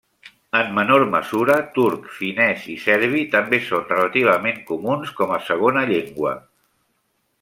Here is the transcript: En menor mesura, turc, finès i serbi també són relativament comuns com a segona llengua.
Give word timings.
En 0.59 0.69
menor 0.77 1.03
mesura, 1.15 1.57
turc, 1.75 2.07
finès 2.21 2.65
i 2.75 2.77
serbi 2.85 3.21
també 3.35 3.59
són 3.67 3.85
relativament 3.91 4.59
comuns 4.71 5.13
com 5.21 5.35
a 5.37 5.39
segona 5.51 5.85
llengua. 5.93 6.35